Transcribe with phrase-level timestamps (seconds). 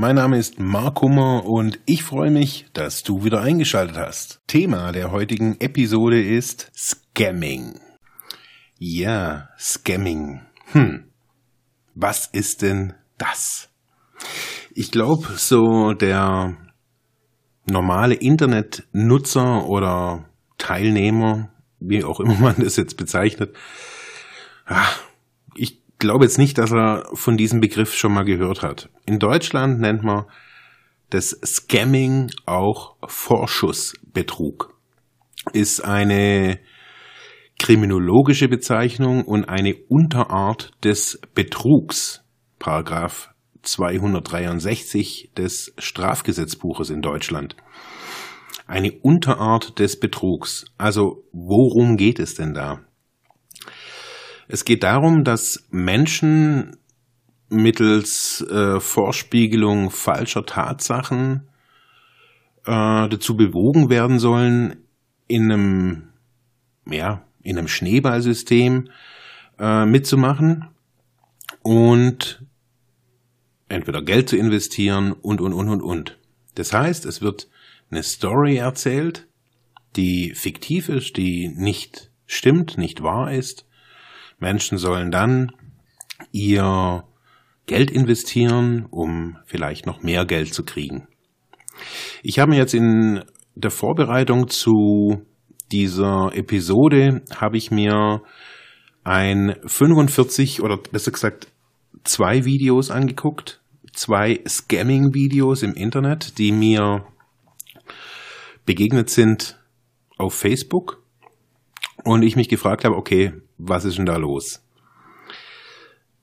[0.00, 4.40] Mein Name ist Mark Hummer und ich freue mich, dass du wieder eingeschaltet hast.
[4.46, 7.80] Thema der heutigen Episode ist Scamming.
[8.78, 10.42] Ja, Scamming.
[10.70, 11.10] Hm.
[11.96, 13.70] Was ist denn das?
[14.72, 16.56] Ich glaube, so der
[17.66, 23.56] normale Internetnutzer oder Teilnehmer, wie auch immer man das jetzt bezeichnet,
[25.56, 28.88] ich glaube jetzt nicht, dass er von diesem Begriff schon mal gehört hat.
[29.06, 30.24] In Deutschland nennt man
[31.10, 34.74] das Scamming auch Vorschussbetrug.
[35.52, 36.58] Ist eine
[37.58, 42.22] kriminologische Bezeichnung und eine Unterart des Betrugs.
[42.58, 43.30] Paragraph
[43.62, 47.56] 263 des Strafgesetzbuches in Deutschland.
[48.66, 50.66] Eine Unterart des Betrugs.
[50.76, 52.87] Also worum geht es denn da?
[54.48, 56.78] Es geht darum, dass Menschen
[57.50, 61.48] mittels äh, Vorspiegelung falscher Tatsachen
[62.64, 64.84] äh, dazu bewogen werden sollen,
[65.26, 66.08] in einem,
[66.86, 68.88] ja, in einem Schneeballsystem
[69.58, 70.68] äh, mitzumachen
[71.62, 72.42] und
[73.68, 76.18] entweder Geld zu investieren und, und, und, und, und.
[76.54, 77.48] Das heißt, es wird
[77.90, 79.28] eine Story erzählt,
[79.96, 83.67] die fiktiv ist, die nicht stimmt, nicht wahr ist.
[84.38, 85.52] Menschen sollen dann
[86.32, 87.04] ihr
[87.66, 91.08] Geld investieren, um vielleicht noch mehr Geld zu kriegen.
[92.22, 93.22] Ich habe mir jetzt in
[93.54, 95.26] der Vorbereitung zu
[95.70, 98.22] dieser Episode habe ich mir
[99.04, 101.48] ein 45 oder besser gesagt
[102.04, 103.60] zwei Videos angeguckt,
[103.92, 107.06] zwei Scamming-Videos im Internet, die mir
[108.64, 109.58] begegnet sind
[110.16, 111.02] auf Facebook
[112.04, 114.64] und ich mich gefragt habe, okay, was ist denn da los?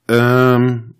[0.07, 0.95] Ähm,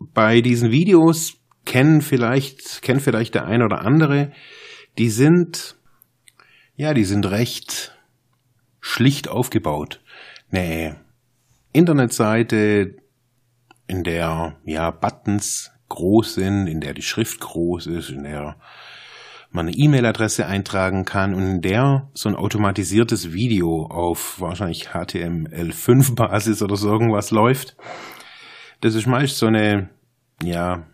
[0.00, 1.34] bei diesen Videos
[1.64, 4.32] kennen vielleicht, kennt vielleicht der eine oder andere,
[4.96, 5.76] die sind,
[6.76, 7.96] ja, die sind recht
[8.80, 10.00] schlicht aufgebaut.
[10.50, 10.96] Eine
[11.72, 12.96] Internetseite,
[13.86, 18.56] in der ja Buttons groß sind, in der die Schrift groß ist, in der
[19.50, 26.62] man eine E-Mail-Adresse eintragen kann und in der so ein automatisiertes Video auf wahrscheinlich HTML5-Basis
[26.62, 27.76] oder so irgendwas läuft.
[28.80, 29.88] Das ist meist so eine,
[30.42, 30.86] ja,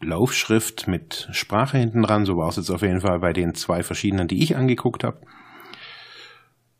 [0.00, 2.24] Laufschrift mit Sprache hinten dran.
[2.24, 5.20] So war es jetzt auf jeden Fall bei den zwei verschiedenen, die ich angeguckt habe.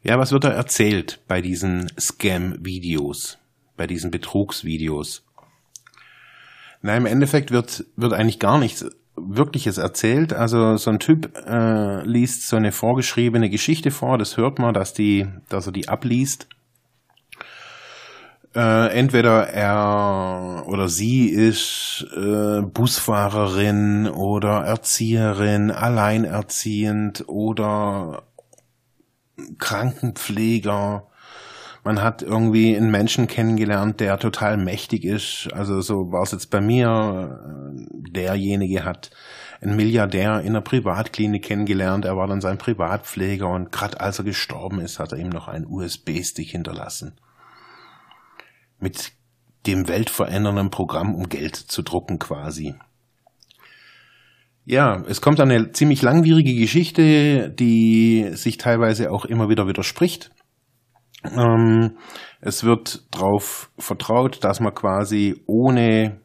[0.03, 3.39] Ja, was wird da erzählt bei diesen Scam-Videos?
[3.77, 5.25] bei diesen Betrugsvideos.
[6.83, 8.85] Na, im Endeffekt wird, wird eigentlich gar nichts
[9.17, 10.33] Wirkliches erzählt.
[10.33, 14.95] Also so ein Typ äh, liest so eine vorgeschriebene Geschichte vor, das hört man, dass,
[14.95, 16.49] die, dass er die abliest.
[18.55, 28.25] Äh, entweder er oder sie ist äh, Busfahrerin oder Erzieherin, alleinerziehend oder
[29.59, 31.07] Krankenpfleger
[31.85, 35.49] man hat irgendwie einen Menschen kennengelernt, der total mächtig ist.
[35.53, 37.41] Also so war es jetzt bei mir.
[37.91, 39.11] Derjenige hat
[39.61, 42.05] einen Milliardär in einer Privatklinik kennengelernt.
[42.05, 45.49] Er war dann sein Privatpfleger und gerade als er gestorben ist, hat er ihm noch
[45.49, 47.15] einen USB-Stick hinterlassen.
[48.79, 49.13] Mit
[49.67, 52.75] dem weltverändernden Programm, um Geld zu drucken quasi.
[54.65, 60.31] Ja, es kommt eine ziemlich langwierige Geschichte, die sich teilweise auch immer wieder widerspricht.
[61.25, 61.97] Ähm,
[62.41, 66.21] es wird darauf vertraut, dass man quasi ohne,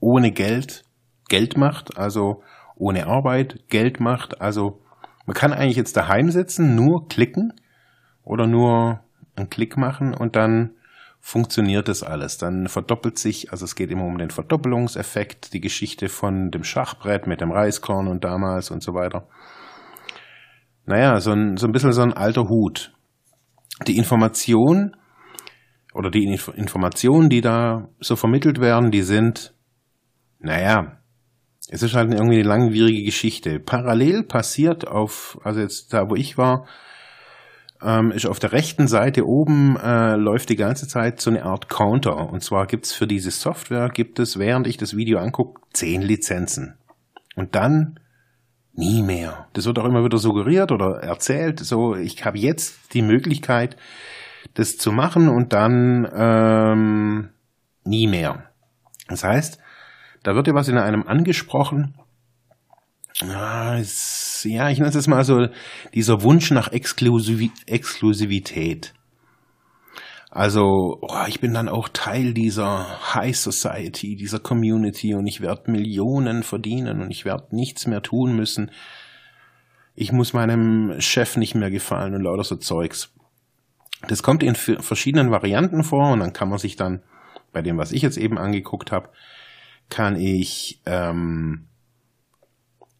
[0.00, 0.84] ohne Geld
[1.28, 2.42] Geld macht, also
[2.76, 4.40] ohne Arbeit Geld macht.
[4.40, 4.80] Also
[5.26, 7.52] man kann eigentlich jetzt daheim sitzen, nur klicken
[8.24, 9.00] oder nur
[9.36, 10.70] einen Klick machen und dann
[11.20, 12.38] funktioniert das alles.
[12.38, 17.26] Dann verdoppelt sich, also es geht immer um den Verdoppelungseffekt, die Geschichte von dem Schachbrett
[17.26, 19.26] mit dem Reiskorn und damals und so weiter.
[20.86, 22.94] Naja, so ein, so ein bisschen so ein alter Hut
[23.86, 24.96] die Information
[25.94, 29.54] oder die Inf Informationen, die da so vermittelt werden, die sind,
[30.38, 30.98] naja,
[31.70, 33.60] es ist halt irgendwie eine langwierige Geschichte.
[33.60, 36.66] Parallel passiert auf, also jetzt da, wo ich war,
[37.82, 41.68] ähm, ist auf der rechten Seite oben äh, läuft die ganze Zeit so eine Art
[41.68, 42.30] Counter.
[42.30, 46.78] Und zwar gibt's für diese Software, gibt es, während ich das Video angucke, zehn Lizenzen.
[47.36, 48.00] Und dann
[48.78, 49.48] Nie mehr.
[49.54, 51.58] Das wird auch immer wieder suggeriert oder erzählt.
[51.58, 53.76] So, ich habe jetzt die Möglichkeit,
[54.54, 57.30] das zu machen und dann ähm,
[57.82, 58.44] nie mehr.
[59.08, 59.58] Das heißt,
[60.22, 61.96] da wird ja was in einem angesprochen.
[64.44, 65.48] Ja, ich nenne es jetzt mal so
[65.92, 68.94] dieser Wunsch nach Exklusiv Exklusivität.
[70.30, 75.70] Also, oh, ich bin dann auch Teil dieser High Society, dieser Community und ich werde
[75.70, 78.70] Millionen verdienen und ich werde nichts mehr tun müssen.
[79.94, 83.12] Ich muss meinem Chef nicht mehr gefallen und lauter so Zeugs.
[84.06, 87.02] Das kommt in verschiedenen Varianten vor und dann kann man sich dann,
[87.52, 89.08] bei dem, was ich jetzt eben angeguckt habe,
[89.88, 91.66] kann ich ähm,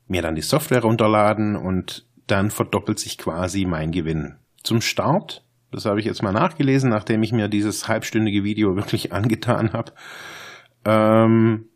[0.07, 4.37] mir dann die Software runterladen und dann verdoppelt sich quasi mein Gewinn.
[4.65, 9.13] Zum Start das habe ich jetzt mal nachgelesen, nachdem ich mir dieses halbstündige Video wirklich
[9.13, 9.93] angetan habe.
[10.85, 11.67] Ähm,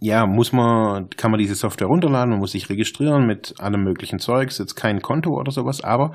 [0.00, 4.18] ja, muss man, kann man diese Software runterladen, man muss sich registrieren mit allem möglichen
[4.18, 6.14] Zeugs, jetzt kein Konto oder sowas, aber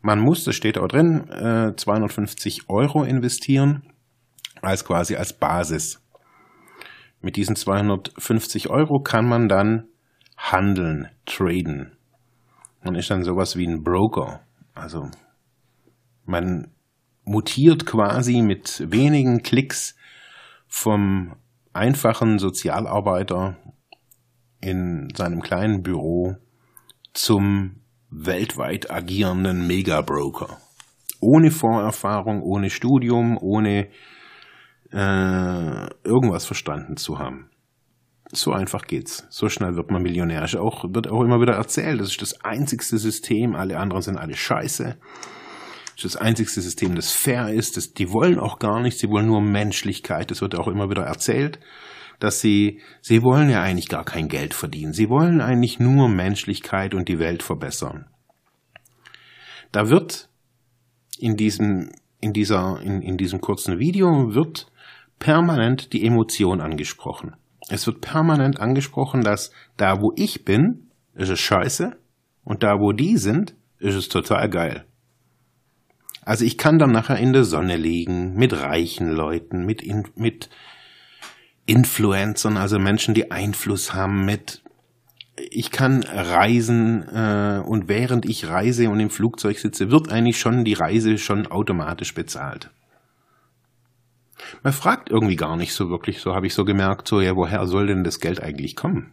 [0.00, 3.82] man muss, das steht auch drin, äh, 250 Euro investieren
[4.62, 6.02] als quasi als Basis.
[7.20, 9.88] Mit diesen 250 Euro kann man dann
[10.36, 11.92] handeln, traden.
[12.82, 14.40] Man ist dann sowas wie ein Broker.
[14.78, 15.10] Also
[16.24, 16.72] man
[17.24, 19.96] mutiert quasi mit wenigen Klicks
[20.66, 21.36] vom
[21.72, 23.56] einfachen Sozialarbeiter
[24.60, 26.36] in seinem kleinen Büro
[27.12, 27.80] zum
[28.10, 30.58] weltweit agierenden Megabroker.
[31.20, 33.88] Ohne Vorerfahrung, ohne Studium, ohne
[34.92, 37.50] äh, irgendwas verstanden zu haben.
[38.32, 39.26] So einfach geht's.
[39.30, 40.44] So schnell wird man Millionär.
[40.44, 44.18] Ist auch, wird auch immer wieder erzählt, das ist das einzigste System, alle anderen sind
[44.18, 44.96] alle scheiße.
[45.96, 47.76] Das ist das einzigste System, das fair ist.
[47.76, 50.30] Das, die wollen auch gar nichts, sie wollen nur Menschlichkeit.
[50.30, 51.58] Das wird auch immer wieder erzählt,
[52.20, 54.92] dass sie, sie wollen ja eigentlich gar kein Geld verdienen.
[54.92, 58.06] Sie wollen eigentlich nur Menschlichkeit und die Welt verbessern.
[59.72, 60.28] Da wird
[61.18, 61.90] in diesem,
[62.20, 64.70] in dieser, in, in diesem kurzen Video wird
[65.18, 67.34] permanent die Emotion angesprochen.
[67.68, 71.96] Es wird permanent angesprochen, dass da, wo ich bin, ist es scheiße
[72.44, 74.84] und da, wo die sind, ist es total geil.
[76.22, 80.50] Also ich kann dann nachher in der Sonne liegen, mit reichen Leuten, mit, in, mit
[81.66, 84.62] Influencern, also Menschen, die Einfluss haben, mit
[85.50, 90.64] ich kann reisen äh, und während ich reise und im Flugzeug sitze, wird eigentlich schon
[90.64, 92.70] die Reise schon automatisch bezahlt
[94.62, 97.66] man fragt irgendwie gar nicht so wirklich, so habe ich so gemerkt, so ja, woher
[97.66, 99.12] soll denn das Geld eigentlich kommen?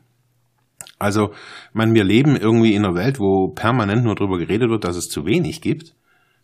[0.97, 1.33] Also,
[1.73, 5.09] man, wir leben irgendwie in einer Welt, wo permanent nur darüber geredet wird, dass es
[5.09, 5.95] zu wenig gibt.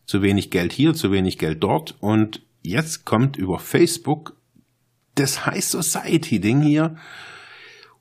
[0.06, 1.96] Zu wenig Geld hier, zu wenig Geld dort.
[2.00, 4.36] Und jetzt kommt über Facebook
[5.16, 6.98] das High Society Ding hier.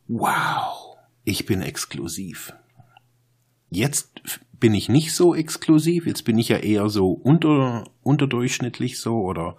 [0.09, 2.53] Wow, ich bin exklusiv.
[3.71, 4.21] Jetzt
[4.59, 9.57] bin ich nicht so exklusiv, jetzt bin ich ja eher so unter, unterdurchschnittlich so oder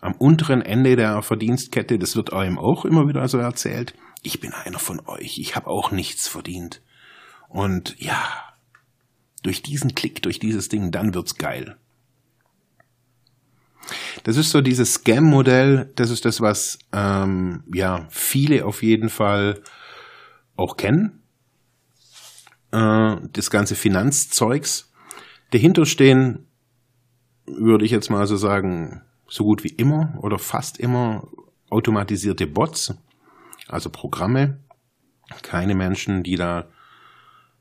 [0.00, 4.52] am unteren Ende der Verdienstkette, das wird einem auch immer wieder so erzählt, ich bin
[4.52, 6.82] einer von euch, ich habe auch nichts verdient.
[7.48, 8.28] Und ja,
[9.42, 11.76] durch diesen Klick, durch dieses Ding, dann wird's geil.
[14.24, 19.62] Das ist so dieses Scam-Modell, das ist das, was ähm, ja viele auf jeden Fall
[20.56, 21.22] auch kennen.
[22.72, 24.92] Äh, das ganze Finanzzeugs.
[25.52, 26.48] Dahinter stehen,
[27.46, 31.26] würde ich jetzt mal so sagen, so gut wie immer oder fast immer
[31.70, 32.94] automatisierte Bots,
[33.68, 34.60] also Programme,
[35.42, 36.68] keine Menschen, die da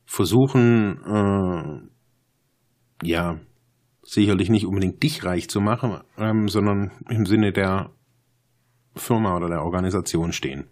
[0.05, 1.89] versuchen,
[3.01, 3.39] äh, ja,
[4.03, 7.89] sicherlich nicht unbedingt dich reich zu machen, ähm, sondern im Sinne der
[8.95, 10.67] Firma oder der Organisation stehen.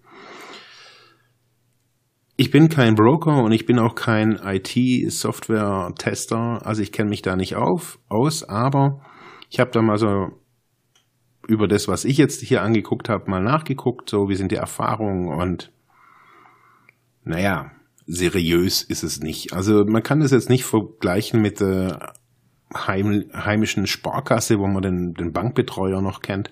[2.36, 7.36] Ich bin kein Broker und ich bin auch kein IT-Software-Tester, also ich kenne mich da
[7.36, 9.02] nicht auf, aus, aber
[9.50, 10.43] ich habe da mal so
[11.48, 15.28] über das, was ich jetzt hier angeguckt habe, mal nachgeguckt, so wie sind die Erfahrungen
[15.28, 15.72] und
[17.26, 17.72] naja,
[18.06, 19.54] seriös ist es nicht.
[19.54, 22.14] Also man kann das jetzt nicht vergleichen mit der
[22.74, 26.52] heim, heimischen Sparkasse, wo man den, den Bankbetreuer noch kennt.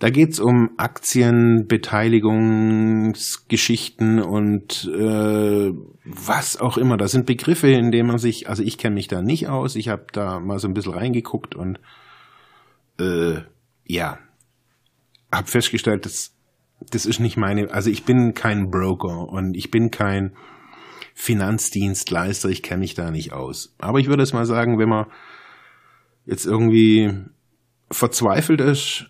[0.00, 5.72] Da geht's um Aktien, Beteiligungsgeschichten und äh,
[6.04, 6.96] was auch immer.
[6.96, 9.76] Das sind Begriffe, in denen man sich, also ich kenne mich da nicht aus.
[9.76, 11.78] Ich habe da mal so ein bisschen reingeguckt und
[12.98, 13.36] äh,
[13.86, 14.18] ja,
[15.32, 16.34] habe festgestellt, dass
[16.90, 20.36] das ist nicht meine, also ich bin kein Broker und ich bin kein
[21.14, 23.74] Finanzdienstleister, ich kenne mich da nicht aus.
[23.78, 25.06] Aber ich würde es mal sagen, wenn man
[26.26, 27.12] jetzt irgendwie
[27.90, 29.06] verzweifelt ist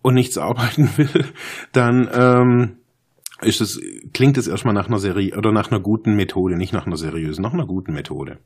[0.00, 1.32] und nichts arbeiten will,
[1.72, 2.76] dann ähm,
[3.42, 3.80] ist es,
[4.14, 7.42] klingt es erstmal nach einer Serie oder nach einer guten Methode, nicht nach einer seriösen,
[7.42, 8.38] nach einer guten Methode.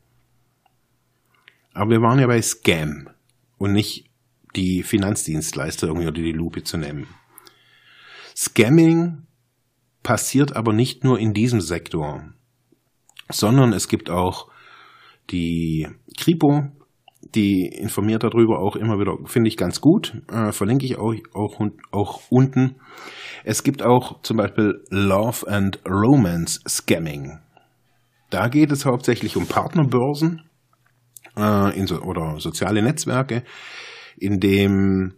[1.73, 3.09] Aber wir waren ja bei Scam
[3.57, 4.09] und nicht
[4.55, 7.07] die Finanzdienstleister irgendwie unter die Lupe zu nehmen.
[8.35, 9.23] Scamming
[10.03, 12.23] passiert aber nicht nur in diesem Sektor,
[13.29, 14.49] sondern es gibt auch
[15.29, 15.87] die
[16.17, 16.71] Kripo,
[17.35, 21.59] die informiert darüber auch immer wieder, finde ich ganz gut, äh, verlinke ich auch, auch,
[21.91, 22.75] auch unten.
[23.43, 27.39] Es gibt auch zum Beispiel Love and Romance Scamming.
[28.29, 30.43] Da geht es hauptsächlich um Partnerbörsen
[31.37, 33.43] äh, in so, oder soziale Netzwerke,
[34.17, 35.13] in dem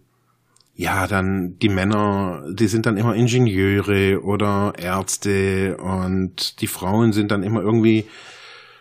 [0.79, 7.31] ja, dann die Männer, die sind dann immer Ingenieure oder Ärzte und die Frauen sind
[7.31, 8.05] dann immer irgendwie,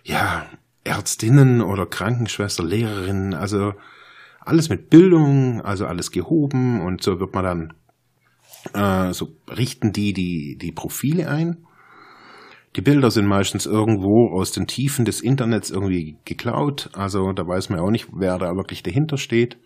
[0.04, 0.47] ja,
[0.85, 3.75] Ärztinnen oder Krankenschwester, Lehrerinnen, also
[4.40, 7.73] alles mit Bildung, also alles gehoben und so wird man
[8.73, 11.66] dann, äh, so richten die, die die Profile ein.
[12.78, 17.70] Die Bilder sind meistens irgendwo aus den Tiefen des Internets irgendwie geklaut, also da weiß
[17.70, 19.58] man auch nicht, wer da wirklich dahinter steht.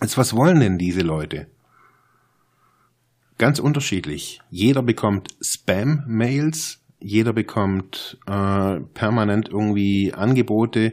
[0.00, 1.48] Jetzt, was wollen denn diese Leute?
[3.36, 4.38] Ganz unterschiedlich.
[4.48, 10.92] Jeder bekommt Spam-Mails, jeder bekommt äh, permanent irgendwie Angebote,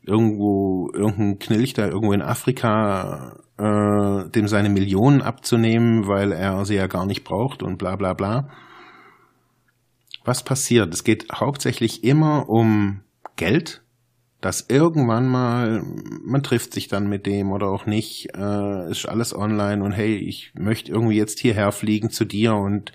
[0.00, 6.76] irgendwo irgendein Knilch da irgendwo in Afrika äh, dem seine Millionen abzunehmen, weil er sie
[6.76, 8.48] ja gar nicht braucht und bla bla bla.
[10.28, 10.92] Was passiert?
[10.92, 13.00] Es geht hauptsächlich immer um
[13.36, 13.82] Geld,
[14.42, 15.82] dass irgendwann mal,
[16.22, 20.16] man trifft sich dann mit dem oder auch nicht, äh, ist alles online und hey,
[20.16, 22.92] ich möchte irgendwie jetzt hierher fliegen zu dir und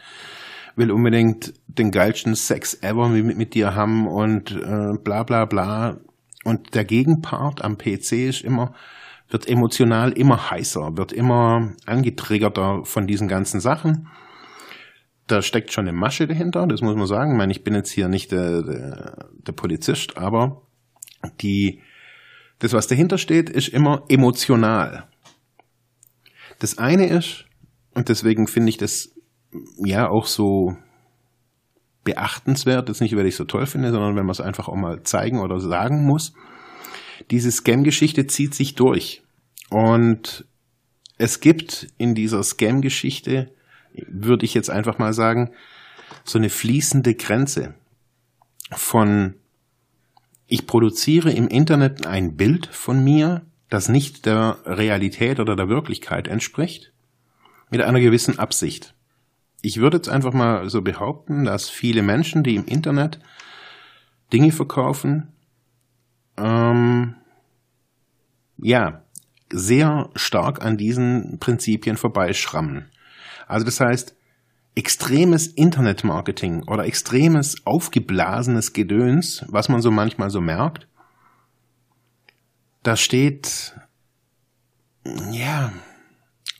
[0.75, 5.97] will unbedingt den geilsten Sex ever mit, mit dir haben und äh, bla bla bla.
[6.43, 8.75] Und der Gegenpart am PC ist immer,
[9.29, 14.07] wird emotional immer heißer, wird immer angetriggerter von diesen ganzen Sachen.
[15.33, 17.31] Da steckt schon eine Masche dahinter, das muss man sagen.
[17.31, 20.61] Ich meine, ich bin jetzt hier nicht der, der, der Polizist, aber
[21.41, 21.81] die,
[22.59, 25.07] das, was dahinter steht, ist immer emotional.
[26.59, 27.45] Das eine ist,
[27.95, 29.15] und deswegen finde ich das
[29.83, 30.77] ja auch so
[32.03, 34.75] beachtenswert, das nicht, weil ich es so toll finde, sondern wenn man es einfach auch
[34.75, 36.33] mal zeigen oder sagen muss.
[37.31, 39.23] Diese Scam-Geschichte zieht sich durch.
[39.71, 40.45] Und
[41.17, 43.49] es gibt in dieser Scam-Geschichte,
[44.07, 45.51] würde ich jetzt einfach mal sagen,
[46.23, 47.73] so eine fließende Grenze
[48.71, 49.35] von
[50.47, 56.27] ich produziere im Internet ein Bild von mir, das nicht der Realität oder der Wirklichkeit
[56.27, 56.91] entspricht,
[57.71, 58.93] mit einer gewissen Absicht.
[59.61, 63.19] Ich würde jetzt einfach mal so behaupten, dass viele Menschen, die im Internet
[64.31, 65.31] Dinge verkaufen,
[66.37, 67.15] ähm,
[68.57, 69.03] ja,
[69.51, 72.91] sehr stark an diesen Prinzipien vorbeischrammen.
[73.53, 74.15] Also das heißt,
[74.73, 80.87] extremes Internetmarketing oder extremes aufgeblasenes Gedöns, was man so manchmal so merkt,
[82.81, 83.75] da steht,
[85.31, 85.71] ja,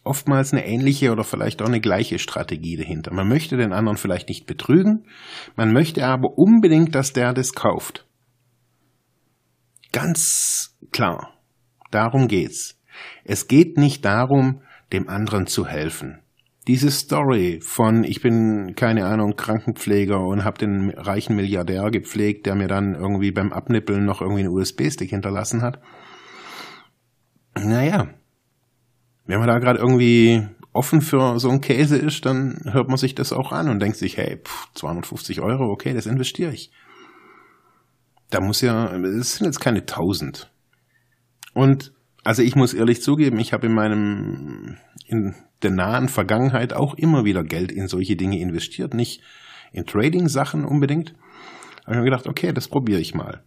[0.03, 3.11] oftmals eine ähnliche oder vielleicht auch eine gleiche Strategie dahinter.
[3.11, 5.07] Man möchte den anderen vielleicht nicht betrügen,
[5.55, 8.05] man möchte aber unbedingt, dass der das kauft.
[9.91, 11.33] Ganz klar,
[11.89, 12.79] darum geht's.
[13.23, 16.22] Es geht nicht darum, dem anderen zu helfen
[16.67, 22.55] diese Story von ich bin keine Ahnung Krankenpfleger und habe den reichen Milliardär gepflegt, der
[22.55, 25.81] mir dann irgendwie beim Abnippeln noch irgendwie einen USB-Stick hinterlassen hat.
[27.55, 28.07] Naja,
[29.25, 33.13] wenn man da gerade irgendwie offen für so einen Käse ist, dann hört man sich
[33.13, 36.71] das auch an und denkt sich, hey, pff, 250 Euro, okay, das investiere ich.
[38.29, 40.51] Da muss ja, es sind jetzt keine tausend.
[41.53, 46.93] Und also ich muss ehrlich zugeben, ich habe in meinem in der nahen Vergangenheit auch
[46.95, 48.93] immer wieder Geld in solche Dinge investiert.
[48.93, 49.21] Nicht
[49.71, 51.15] in Trading-Sachen unbedingt.
[51.83, 53.43] Aber ich habe gedacht, okay, das probiere ich mal.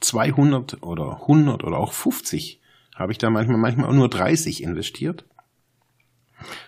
[0.00, 2.60] 200 oder 100 oder auch 50
[2.94, 5.24] habe ich da manchmal, manchmal auch nur 30 investiert.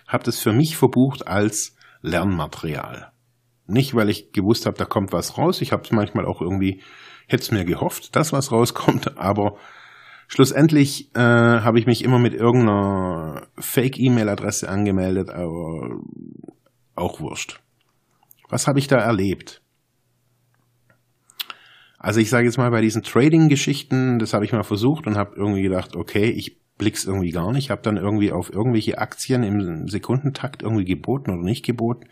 [0.07, 3.11] Habe das für mich verbucht als Lernmaterial.
[3.67, 5.61] Nicht, weil ich gewusst habe, da kommt was raus.
[5.61, 6.81] Ich habe es manchmal auch irgendwie,
[7.27, 9.57] hätte es mir gehofft, dass was rauskommt, aber
[10.33, 15.99] Schlussendlich äh, habe ich mich immer mit irgendeiner Fake-E-Mail-Adresse angemeldet, aber
[16.95, 17.59] auch wurscht.
[18.47, 19.61] Was habe ich da erlebt?
[21.99, 25.35] Also ich sage jetzt mal bei diesen Trading-Geschichten, das habe ich mal versucht und habe
[25.35, 29.89] irgendwie gedacht, okay, ich blick's irgendwie gar nicht, habe dann irgendwie auf irgendwelche Aktien im
[29.89, 32.07] Sekundentakt irgendwie geboten oder nicht geboten.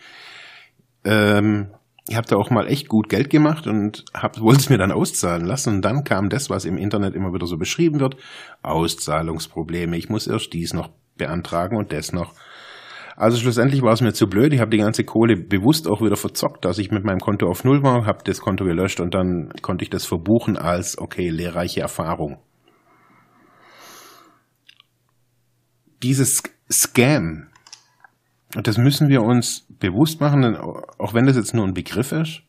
[1.06, 1.70] Ähm,
[2.10, 4.92] ich habe da auch mal echt gut Geld gemacht und hab, wollte es mir dann
[4.92, 5.76] auszahlen lassen.
[5.76, 8.18] Und dann kam das, was im Internet immer wieder so beschrieben wird,
[8.64, 9.96] Auszahlungsprobleme.
[9.96, 12.34] Ich muss erst dies noch beantragen und das noch.
[13.16, 14.54] Also schlussendlich war es mir zu blöd.
[14.54, 17.64] Ich habe die ganze Kohle bewusst auch wieder verzockt, dass ich mit meinem Konto auf
[17.64, 21.82] Null war, habe das Konto gelöscht und dann konnte ich das verbuchen als, okay, lehrreiche
[21.82, 22.40] Erfahrung.
[26.02, 27.50] Dieses Scam,
[28.56, 32.42] und das müssen wir uns bewusst machen, auch wenn das jetzt nur ein Begriff ist,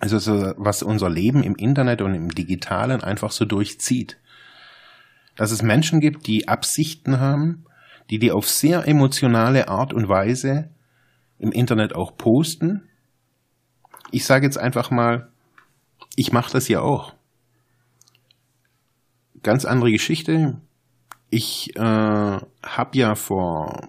[0.00, 4.18] also was unser Leben im Internet und im Digitalen einfach so durchzieht.
[5.36, 7.64] Dass es Menschen gibt, die Absichten haben,
[8.10, 10.70] die die auf sehr emotionale Art und Weise
[11.38, 12.88] im Internet auch posten.
[14.10, 15.28] Ich sage jetzt einfach mal,
[16.16, 17.14] ich mache das ja auch.
[19.42, 20.60] Ganz andere Geschichte.
[21.28, 23.88] Ich äh, habe ja vor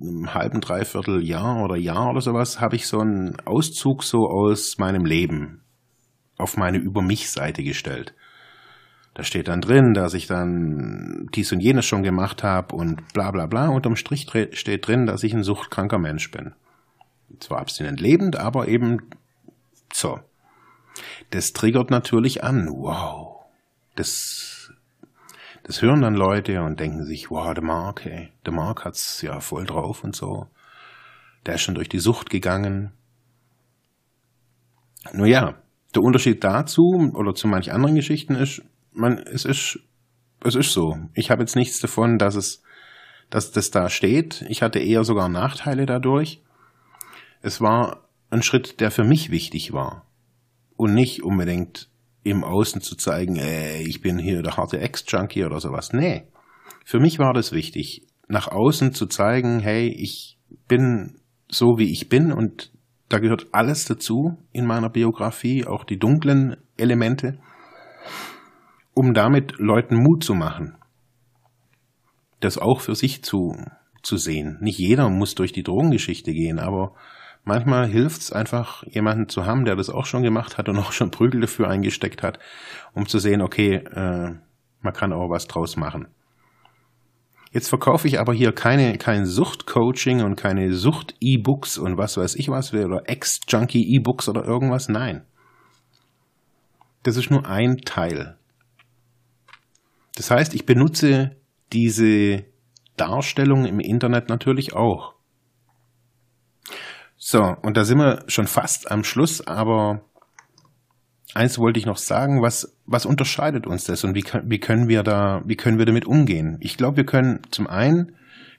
[0.00, 4.78] einem halben, dreiviertel Jahr oder Jahr oder sowas, habe ich so einen Auszug so aus
[4.78, 5.62] meinem Leben
[6.38, 8.14] auf meine Über mich Seite gestellt.
[9.14, 13.32] Da steht dann drin, dass ich dann dies und jenes schon gemacht habe und bla
[13.32, 13.68] bla bla.
[13.68, 16.54] Unterm Strich steht drin, dass ich ein suchtkranker Mensch bin.
[17.40, 19.10] Zwar abstinent lebend, aber eben
[19.92, 20.20] so.
[21.30, 22.68] Das triggert natürlich an.
[22.68, 23.44] Wow.
[23.96, 24.57] Das,
[25.68, 29.38] das hören dann Leute und denken sich, wow, der Mark, ey, der Mark hat's ja
[29.40, 30.46] voll drauf und so.
[31.44, 32.92] Der ist schon durch die Sucht gegangen.
[35.12, 35.56] Nur ja,
[35.94, 39.78] der Unterschied dazu oder zu manch anderen Geschichten ist, man, es ist,
[40.42, 40.96] es ist so.
[41.12, 42.62] Ich habe jetzt nichts davon, dass es,
[43.28, 44.46] dass das da steht.
[44.48, 46.40] Ich hatte eher sogar Nachteile dadurch.
[47.42, 50.06] Es war ein Schritt, der für mich wichtig war.
[50.78, 51.90] Und nicht unbedingt
[52.22, 55.92] im Außen zu zeigen, ey, ich bin hier der harte Ex-Junkie oder sowas.
[55.92, 56.24] Nee.
[56.84, 61.20] Für mich war das wichtig, nach außen zu zeigen, hey, ich bin
[61.50, 62.72] so wie ich bin und
[63.08, 67.38] da gehört alles dazu in meiner Biografie, auch die dunklen Elemente
[68.98, 70.76] um damit Leuten Mut zu machen,
[72.40, 73.54] das auch für sich zu,
[74.02, 74.58] zu sehen.
[74.60, 76.96] Nicht jeder muss durch die Drogengeschichte gehen, aber
[77.48, 80.92] manchmal hilft es einfach, jemanden zu haben, der das auch schon gemacht hat und auch
[80.92, 82.38] schon Prügel dafür eingesteckt hat,
[82.94, 84.34] um zu sehen, okay, äh,
[84.80, 86.06] man kann auch was draus machen.
[87.50, 92.48] Jetzt verkaufe ich aber hier keine, kein Suchtcoaching und keine Sucht-E-Books und was weiß ich
[92.48, 94.88] was, oder Ex-Junkie-E-Books oder irgendwas.
[94.88, 95.24] Nein.
[97.02, 98.38] Das ist nur ein Teil
[100.18, 101.36] das heißt, ich benutze
[101.72, 102.44] diese
[102.96, 105.14] Darstellung im Internet natürlich auch.
[107.18, 110.02] So, und da sind wir schon fast am Schluss, aber
[111.34, 115.02] eins wollte ich noch sagen, was, was unterscheidet uns das und wie, wie können wir
[115.02, 116.58] da, wie können wir damit umgehen?
[116.60, 118.12] Ich glaube, wir können zum einen,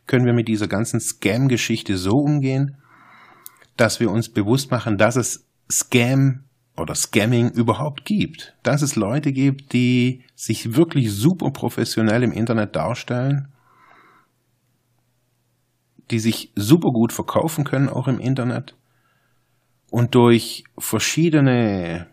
[0.07, 2.77] können wir mit dieser ganzen Scam-Geschichte so umgehen,
[3.77, 6.43] dass wir uns bewusst machen, dass es Scam
[6.75, 8.55] oder Scamming überhaupt gibt.
[8.63, 13.47] Dass es Leute gibt, die sich wirklich super professionell im Internet darstellen,
[16.11, 18.75] die sich super gut verkaufen können, auch im Internet,
[19.91, 22.07] und durch verschiedene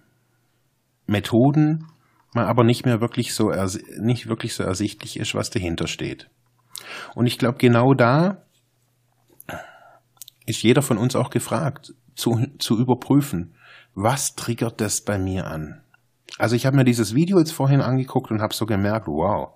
[1.07, 1.87] Methoden
[2.35, 3.51] man aber nicht mehr wirklich so,
[3.99, 6.29] nicht wirklich so ersichtlich ist, was dahinter steht.
[7.15, 8.43] Und ich glaube, genau da
[10.45, 13.55] ist jeder von uns auch gefragt, zu, zu überprüfen,
[13.95, 15.83] was triggert das bei mir an?
[16.39, 19.55] Also ich habe mir dieses Video jetzt vorhin angeguckt und habe so gemerkt, wow,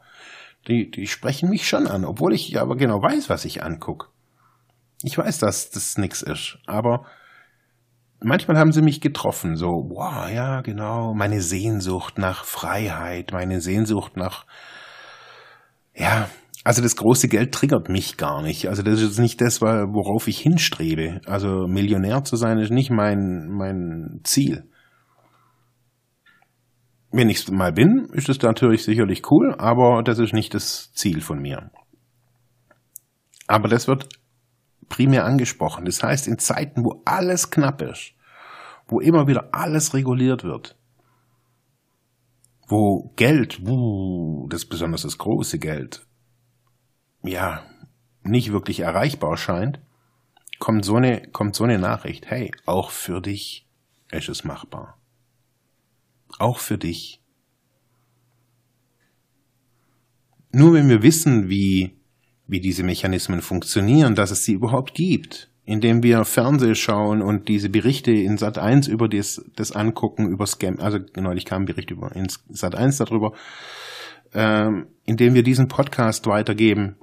[0.67, 4.09] die, die sprechen mich schon an, obwohl ich aber genau weiß, was ich angucke.
[5.03, 7.07] Ich weiß, dass das nix ist, aber
[8.23, 14.17] manchmal haben sie mich getroffen, so, wow, ja, genau, meine Sehnsucht nach Freiheit, meine Sehnsucht
[14.17, 14.47] nach,
[15.95, 16.29] ja,
[16.63, 18.69] also das große Geld triggert mich gar nicht.
[18.69, 21.23] Also das ist nicht das, worauf ich hinstrebe.
[21.25, 24.69] Also Millionär zu sein ist nicht mein, mein Ziel.
[27.11, 30.93] Wenn ich es mal bin, ist es natürlich sicherlich cool, aber das ist nicht das
[30.93, 31.71] Ziel von mir.
[33.47, 34.09] Aber das wird
[34.91, 35.87] primär angesprochen.
[35.87, 38.13] Das heißt, in Zeiten, wo alles knapp ist,
[38.87, 40.77] wo immer wieder alles reguliert wird,
[42.69, 43.63] wo Geld,
[44.51, 46.07] das ist besonders das große Geld,
[47.23, 47.65] ja,
[48.23, 49.81] nicht wirklich erreichbar scheint,
[50.59, 53.67] kommt so eine, kommt so eine Nachricht, hey, auch für dich
[54.11, 54.99] ist es machbar.
[56.39, 57.23] Auch für dich.
[60.53, 62.00] Nur wenn wir wissen, wie,
[62.51, 67.69] wie diese Mechanismen funktionieren, dass es sie überhaupt gibt, indem wir Fernseh schauen und diese
[67.69, 71.91] Berichte in Sat 1 über das, das angucken, über Scam, also neulich kam ein Bericht
[71.91, 73.33] über in Sat 1 darüber,
[74.35, 76.97] ähm, indem wir diesen Podcast weitergeben,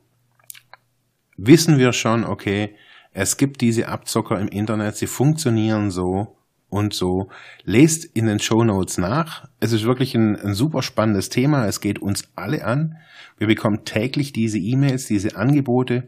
[1.38, 2.76] wissen wir schon, okay,
[3.14, 6.37] es gibt diese Abzocker im Internet, sie funktionieren so
[6.70, 7.30] und so.
[7.64, 9.48] Lest in den Show Notes nach.
[9.60, 11.66] Es ist wirklich ein, ein super spannendes Thema.
[11.66, 12.98] Es geht uns alle an.
[13.38, 16.08] Wir bekommen täglich diese E-Mails, diese Angebote.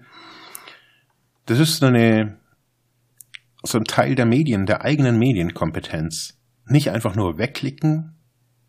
[1.46, 2.38] das ist eine,
[3.64, 6.38] so ein Teil der Medien, der eigenen Medienkompetenz.
[6.66, 8.16] Nicht einfach nur wegklicken,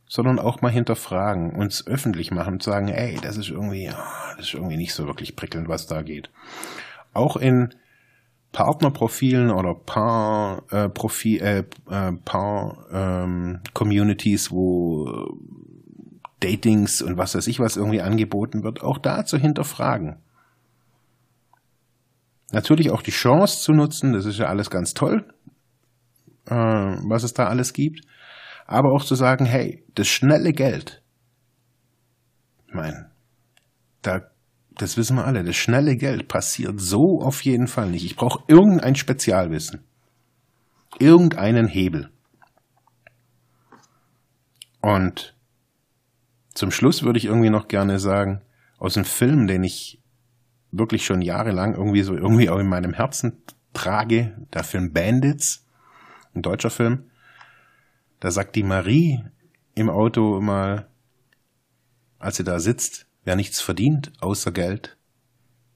[0.07, 3.87] sondern auch mal hinterfragen, uns öffentlich machen und sagen, ey, das ist irgendwie,
[4.37, 6.31] das ist irgendwie nicht so wirklich prickelnd, was da geht.
[7.13, 7.75] Auch in
[8.53, 11.59] Partnerprofilen oder Paar, äh, Profil, äh,
[11.89, 15.29] äh, Paar ähm, Communities, wo
[16.41, 20.17] Datings und was weiß ich was irgendwie angeboten wird, auch da zu hinterfragen.
[22.53, 25.33] Natürlich auch die Chance zu nutzen, das ist ja alles ganz toll,
[26.47, 28.01] äh, was es da alles gibt,
[28.67, 31.03] aber auch zu sagen, hey, das schnelle Geld,
[32.67, 33.11] ich meine,
[34.03, 34.23] da,
[34.77, 38.05] das wissen wir alle, das schnelle Geld passiert so auf jeden Fall nicht.
[38.05, 39.85] Ich brauche irgendein Spezialwissen,
[40.99, 42.11] irgendeinen Hebel.
[44.81, 45.37] Und
[46.55, 48.43] zum Schluss würde ich irgendwie noch gerne sagen,
[48.79, 50.01] aus einem Film, den ich
[50.73, 55.67] wirklich schon jahrelang irgendwie so irgendwie auch in meinem Herzen trage, der Film Bandits,
[56.35, 57.11] ein deutscher Film,
[58.21, 59.23] da sagt die Marie
[59.75, 60.89] im Auto mal,
[62.19, 64.97] als sie da sitzt, wer nichts verdient außer Geld,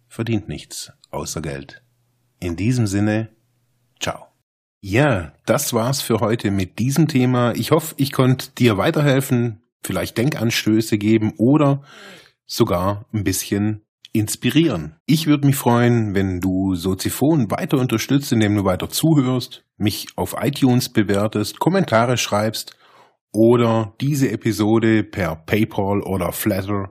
[0.08, 1.82] verdient nichts außer Geld.
[2.40, 3.30] In diesem Sinne,
[4.00, 4.26] ciao.
[4.80, 7.52] Ja, das war's für heute mit diesem Thema.
[7.54, 11.82] Ich hoffe, ich konnte dir weiterhelfen, vielleicht Denkanstöße geben oder
[12.46, 14.96] sogar ein bisschen inspirieren.
[15.06, 20.36] Ich würde mich freuen, wenn du Soziphon weiter unterstützt, indem du weiter zuhörst, mich auf
[20.40, 22.76] iTunes bewertest, Kommentare schreibst
[23.32, 26.90] oder diese Episode per PayPal oder Flatter